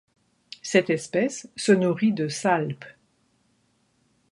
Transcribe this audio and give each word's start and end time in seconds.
Cette 0.63 0.89
espèce 0.89 1.47
se 1.55 1.71
nourrit 1.71 2.11
de 2.11 2.27
salpes. 2.27 2.85